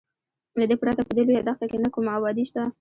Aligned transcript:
له 0.59 0.65
دې 0.69 0.75
پرته 0.81 1.01
په 1.07 1.13
دې 1.15 1.23
لویه 1.27 1.41
دښته 1.47 1.65
کې 1.71 1.77
نه 1.83 1.89
کومه 1.95 2.11
ابادي 2.17 2.43
شته. 2.49 2.61